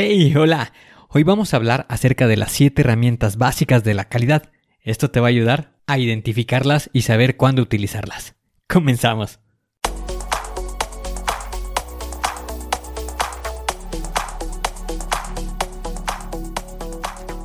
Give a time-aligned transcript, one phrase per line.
[0.00, 0.72] Hey, hola.
[1.08, 4.52] Hoy vamos a hablar acerca de las 7 herramientas básicas de la calidad.
[4.80, 8.36] Esto te va a ayudar a identificarlas y saber cuándo utilizarlas.
[8.68, 9.40] Comenzamos.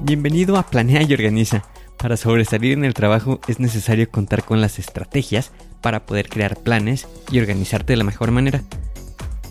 [0.01, 1.63] Bienvenido a Planea y Organiza.
[1.97, 5.51] Para sobresalir en el trabajo es necesario contar con las estrategias
[5.81, 8.61] para poder crear planes y organizarte de la mejor manera.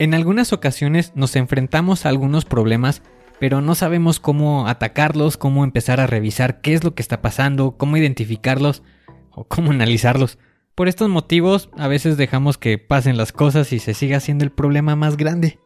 [0.00, 3.02] En algunas ocasiones nos enfrentamos a algunos problemas,
[3.38, 7.72] pero no sabemos cómo atacarlos, cómo empezar a revisar qué es lo que está pasando,
[7.76, 8.82] cómo identificarlos
[9.30, 10.38] o cómo analizarlos.
[10.74, 14.50] Por estos motivos, a veces dejamos que pasen las cosas y se siga haciendo el
[14.50, 15.58] problema más grande.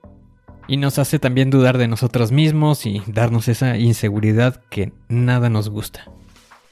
[0.67, 5.71] Y nos hace también dudar de nosotros mismos y darnos esa inseguridad que nada nos
[5.71, 6.11] gusta.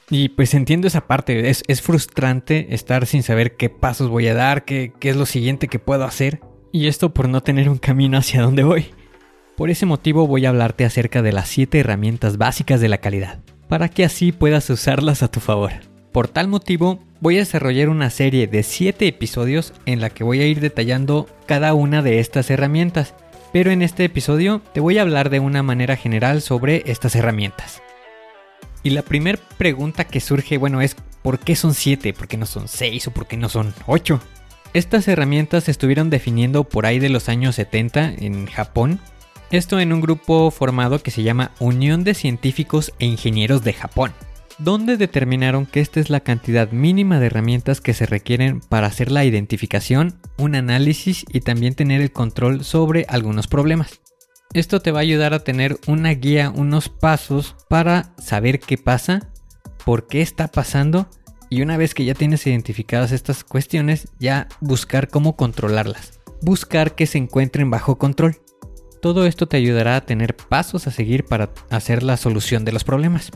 [0.09, 4.65] Y pues entiendo esa parte, es, frustrante estar sin saber qué pasos voy a dar,
[4.65, 6.41] qué es lo siguiente que puedo hacer.
[6.75, 8.87] Y esto por no tener un camino hacia donde voy.
[9.55, 13.41] Por ese motivo voy a hablarte acerca de las 7 herramientas básicas de la calidad,
[13.69, 15.71] para que así puedas usarlas a tu favor.
[16.11, 20.41] Por tal motivo, voy a desarrollar una serie de 7 episodios en la que voy
[20.41, 23.13] a ir detallando cada una de estas herramientas,
[23.51, 27.83] pero en este episodio te voy a hablar de una manera general sobre estas herramientas.
[28.81, 32.13] Y la primera pregunta que surge, bueno, es ¿por qué son 7?
[32.13, 34.19] ¿Por qué no son 6 o por qué no son 8?
[34.73, 38.99] Estas herramientas se estuvieron definiendo por ahí de los años 70 en Japón.
[39.51, 44.13] Esto en un grupo formado que se llama Unión de Científicos e Ingenieros de Japón,
[44.57, 49.11] donde determinaron que esta es la cantidad mínima de herramientas que se requieren para hacer
[49.11, 54.01] la identificación, un análisis y también tener el control sobre algunos problemas.
[54.53, 59.29] Esto te va a ayudar a tener una guía, unos pasos para saber qué pasa,
[59.85, 61.07] por qué está pasando
[61.53, 66.19] y una vez que ya tienes identificadas estas cuestiones, ya buscar cómo controlarlas.
[66.41, 68.37] Buscar que se encuentren bajo control.
[69.03, 72.83] Todo esto te ayudará a tener pasos a seguir para hacer la solución de los
[72.83, 73.29] problemas.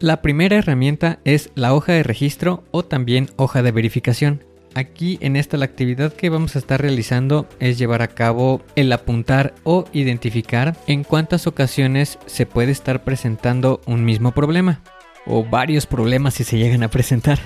[0.00, 4.42] La primera herramienta es la hoja de registro o también hoja de verificación.
[4.76, 8.92] Aquí en esta la actividad que vamos a estar realizando es llevar a cabo el
[8.92, 14.82] apuntar o identificar en cuántas ocasiones se puede estar presentando un mismo problema
[15.24, 17.38] o varios problemas si se llegan a presentar.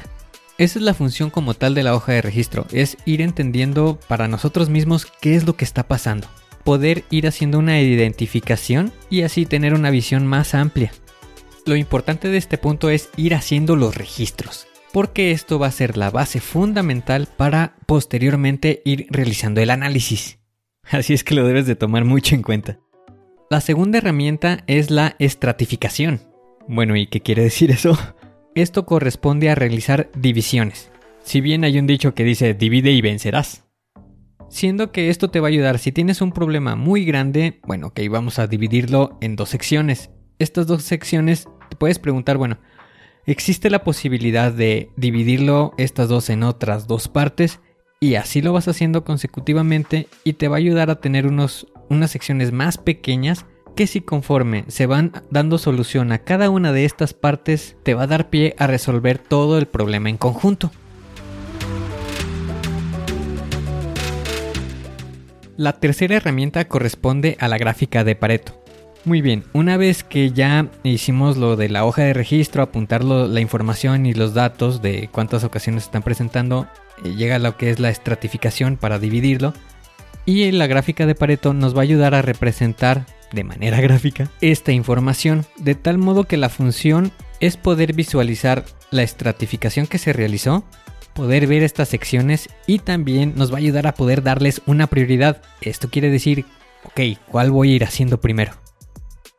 [0.59, 4.27] Esa es la función como tal de la hoja de registro, es ir entendiendo para
[4.27, 6.27] nosotros mismos qué es lo que está pasando,
[6.65, 10.91] poder ir haciendo una identificación y así tener una visión más amplia.
[11.65, 15.97] Lo importante de este punto es ir haciendo los registros, porque esto va a ser
[15.97, 20.39] la base fundamental para posteriormente ir realizando el análisis.
[20.91, 22.79] Así es que lo debes de tomar mucho en cuenta.
[23.51, 26.21] La segunda herramienta es la estratificación.
[26.69, 27.99] Bueno, ¿y qué quiere decir eso?
[28.55, 30.91] Esto corresponde a realizar divisiones.
[31.23, 33.65] Si bien hay un dicho que dice divide y vencerás.
[34.49, 38.01] Siendo que esto te va a ayudar si tienes un problema muy grande, bueno, ok,
[38.11, 40.11] vamos a dividirlo en dos secciones.
[40.41, 42.59] Estas dos secciones te puedes preguntar, bueno,
[43.27, 47.61] existe la posibilidad de dividirlo estas dos en otras dos partes
[48.01, 52.11] y así lo vas haciendo consecutivamente y te va a ayudar a tener unos, unas
[52.11, 53.47] secciones más pequeñas
[53.77, 58.05] que si conforme se van dando solución a cada una de estas partes te va
[58.05, 60.71] a dar pie a resolver todo el problema en conjunto.
[65.57, 68.60] La tercera herramienta corresponde a la gráfica de Pareto.
[69.05, 73.41] Muy bien, una vez que ya hicimos lo de la hoja de registro, apuntar la
[73.41, 76.67] información y los datos de cuántas ocasiones están presentando,
[77.03, 79.55] eh, llega lo que es la estratificación para dividirlo.
[80.27, 84.73] Y la gráfica de Pareto nos va a ayudar a representar de manera gráfica esta
[84.73, 87.11] información, de tal modo que la función
[87.41, 90.65] es poder visualizar la estratificación que se realizó
[91.15, 95.43] poder ver estas secciones y también nos va a ayudar a poder darles una prioridad.
[95.61, 96.45] Esto quiere decir,
[96.85, 98.53] ok, ¿cuál voy a ir haciendo primero?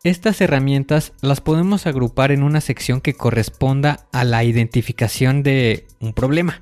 [0.03, 6.13] Estas herramientas las podemos agrupar en una sección que corresponda a la identificación de un
[6.13, 6.59] problema,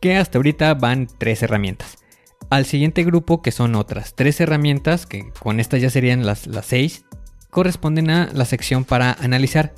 [0.00, 1.98] que hasta ahorita van tres herramientas.
[2.48, 6.64] Al siguiente grupo, que son otras tres herramientas, que con estas ya serían las, las
[6.64, 7.04] seis,
[7.50, 9.74] corresponden a la sección para analizar.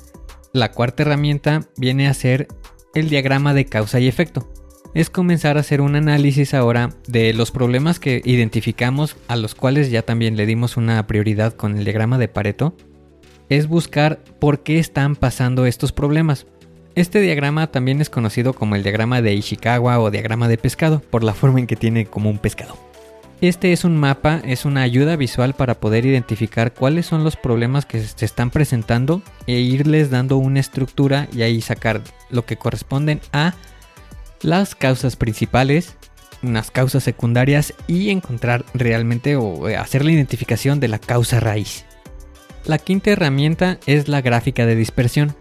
[0.53, 2.47] La cuarta herramienta viene a ser
[2.95, 4.53] el diagrama de causa y efecto.
[4.95, 9.91] Es comenzar a hacer un análisis ahora de los problemas que identificamos, a los cuales
[9.91, 12.75] ya también le dimos una prioridad con el diagrama de Pareto.
[13.49, 16.47] Es buscar por qué están pasando estos problemas.
[16.95, 21.23] Este diagrama también es conocido como el diagrama de Ishikawa o diagrama de pescado, por
[21.23, 22.75] la forma en que tiene como un pescado.
[23.41, 27.85] Este es un mapa, es una ayuda visual para poder identificar cuáles son los problemas
[27.85, 32.01] que se están presentando e irles dando una estructura y ahí sacar
[32.31, 33.53] lo que corresponden a
[34.41, 35.97] las causas principales,
[36.41, 41.85] unas causas secundarias y encontrar realmente o eh, hacer la identificación de la causa raíz.
[42.65, 45.35] La quinta herramienta es la gráfica de dispersión.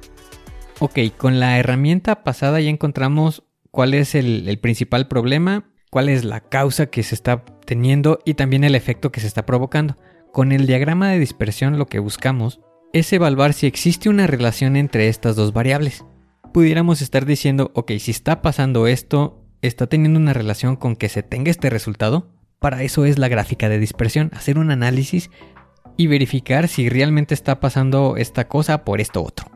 [0.78, 6.24] Ok, con la herramienta pasada ya encontramos cuál es el, el principal problema, cuál es
[6.24, 9.96] la causa que se está teniendo y también el efecto que se está provocando.
[10.32, 12.60] Con el diagrama de dispersión lo que buscamos
[12.92, 16.04] es evaluar si existe una relación entre estas dos variables.
[16.52, 21.22] Pudiéramos estar diciendo, ok, si está pasando esto, está teniendo una relación con que se
[21.22, 22.28] tenga este resultado.
[22.58, 25.30] Para eso es la gráfica de dispersión, hacer un análisis
[25.96, 29.46] y verificar si realmente está pasando esta cosa por esto otro.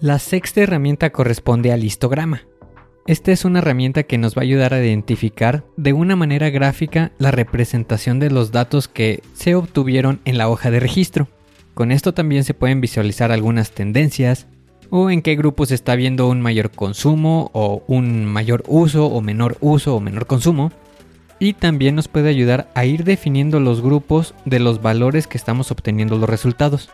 [0.00, 2.42] La sexta herramienta corresponde al histograma.
[3.06, 7.12] Esta es una herramienta que nos va a ayudar a identificar de una manera gráfica
[7.18, 11.28] la representación de los datos que se obtuvieron en la hoja de registro.
[11.74, 14.46] Con esto también se pueden visualizar algunas tendencias
[14.90, 19.56] o en qué grupos está habiendo un mayor consumo o un mayor uso o menor
[19.60, 20.70] uso o menor consumo.
[21.38, 25.70] Y también nos puede ayudar a ir definiendo los grupos de los valores que estamos
[25.70, 26.90] obteniendo los resultados.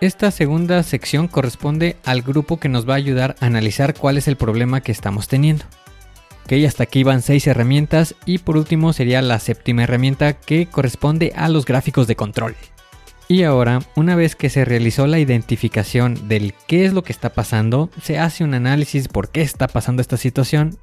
[0.00, 4.26] Esta segunda sección corresponde al grupo que nos va a ayudar a analizar cuál es
[4.26, 5.64] el problema que estamos teniendo.
[6.44, 11.32] Ok, hasta aquí van seis herramientas y por último sería la séptima herramienta que corresponde
[11.36, 12.54] a los gráficos de control.
[13.26, 17.32] Y ahora, una vez que se realizó la identificación del qué es lo que está
[17.32, 20.78] pasando, se hace un análisis por qué está pasando esta situación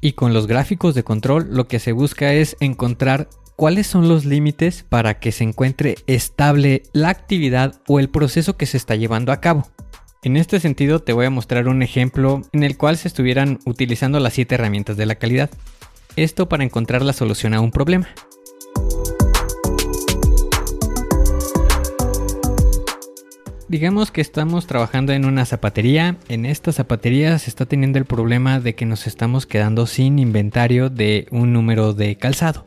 [0.00, 4.24] y con los gráficos de control lo que se busca es encontrar cuáles son los
[4.24, 9.32] límites para que se encuentre estable la actividad o el proceso que se está llevando
[9.32, 9.70] a cabo.
[10.24, 14.20] En este sentido te voy a mostrar un ejemplo en el cual se estuvieran utilizando
[14.20, 15.50] las 7 herramientas de la calidad.
[16.16, 18.08] Esto para encontrar la solución a un problema.
[23.72, 26.18] Digamos que estamos trabajando en una zapatería.
[26.28, 30.90] En esta zapatería se está teniendo el problema de que nos estamos quedando sin inventario
[30.90, 32.66] de un número de calzado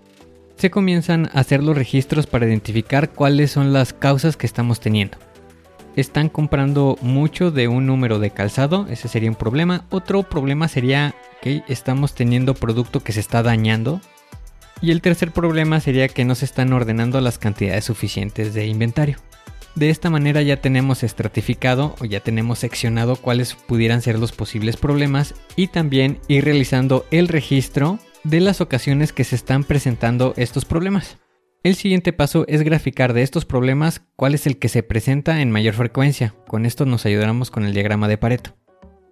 [0.56, 5.18] se comienzan a hacer los registros para identificar cuáles son las causas que estamos teniendo.
[5.96, 9.86] Están comprando mucho de un número de calzado, ese sería un problema.
[9.90, 14.02] Otro problema sería que estamos teniendo producto que se está dañando.
[14.82, 19.18] Y el tercer problema sería que no se están ordenando las cantidades suficientes de inventario.
[19.76, 24.78] De esta manera ya tenemos estratificado o ya tenemos seccionado cuáles pudieran ser los posibles
[24.78, 30.64] problemas y también ir realizando el registro de las ocasiones que se están presentando estos
[30.64, 31.18] problemas.
[31.62, 35.52] El siguiente paso es graficar de estos problemas cuál es el que se presenta en
[35.52, 36.36] mayor frecuencia.
[36.48, 38.56] Con esto nos ayudaremos con el diagrama de Pareto.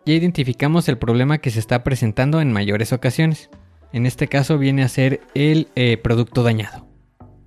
[0.06, 3.50] Ya identificamos el problema que se está presentando en mayores ocasiones.
[3.92, 6.83] En este caso viene a ser el eh, producto dañado.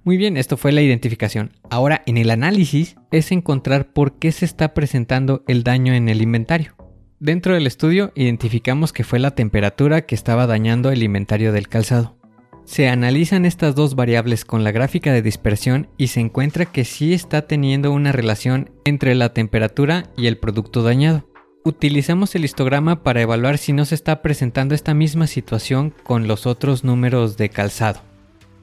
[0.06, 1.50] Muy bien, esto fue la identificación.
[1.68, 6.22] Ahora en el análisis es encontrar por qué se está presentando el daño en el
[6.22, 6.76] inventario.
[7.18, 12.16] Dentro del estudio identificamos que fue la temperatura que estaba dañando el inventario del calzado.
[12.64, 17.12] Se analizan estas dos variables con la gráfica de dispersión y se encuentra que sí
[17.12, 21.28] está teniendo una relación entre la temperatura y el producto dañado.
[21.64, 26.46] Utilizamos el histograma para evaluar si no se está presentando esta misma situación con los
[26.46, 28.05] otros números de calzado.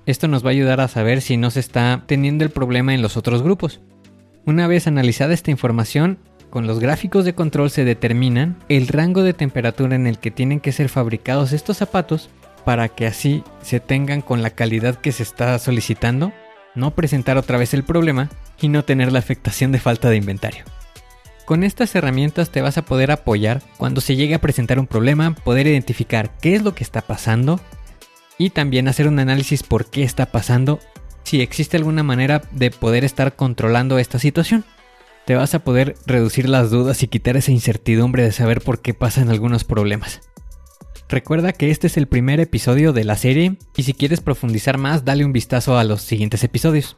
[0.06, 3.02] Esto nos va a ayudar a saber si no se está teniendo el problema en
[3.02, 3.80] los otros grupos.
[4.46, 6.20] Una vez analizada esta información,
[6.50, 10.60] con los gráficos de control se determinan el rango de temperatura en el que tienen
[10.60, 12.30] que ser fabricados estos zapatos
[12.66, 16.34] para que así se tengan con la calidad que se está solicitando,
[16.76, 18.30] no presentar otra vez el problema
[18.62, 20.66] y no tener la afectación de falta de inventario.
[21.46, 25.36] Con estas herramientas te vas a poder apoyar cuando se llegue a presentar un problema,
[25.36, 27.60] poder identificar qué es lo que está pasando
[28.38, 30.80] y también hacer un análisis por qué está pasando,
[31.24, 34.66] si existe alguna manera de poder estar controlando esta situación.
[35.26, 38.94] te vas a poder reducir las dudas y quitar esa incertidumbre de saber por qué
[38.94, 40.20] pasan algunos problemas.
[41.08, 45.06] Recuerda que este es el primer episodio de la serie y si quieres profundizar más
[45.06, 46.98] dale un vistazo a los siguientes episodios.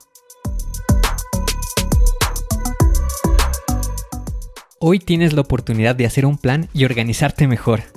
[4.80, 7.95] Hoy tienes la oportunidad de hacer un plan y organizarte mejor.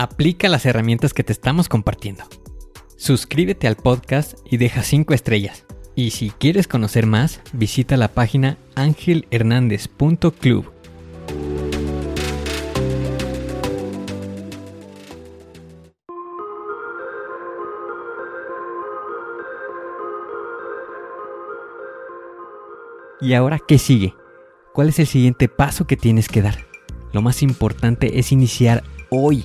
[0.00, 2.22] Aplica las herramientas que te estamos compartiendo.
[2.96, 5.66] Suscríbete al podcast y deja 5 estrellas.
[5.96, 10.72] Y si quieres conocer más, visita la página angelhernandez.club.
[23.20, 24.14] ¿Y ahora qué sigue?
[24.72, 26.66] ¿Cuál es el siguiente paso que tienes que dar?
[27.12, 29.44] Lo más importante es iniciar hoy,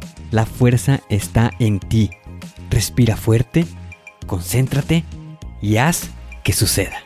[0.31, 2.09] la fuerza está en ti.
[2.69, 3.65] Respira fuerte,
[4.25, 5.03] concéntrate
[5.61, 6.09] y haz
[6.43, 6.97] que suceda.